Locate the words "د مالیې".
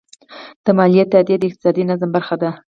0.65-1.03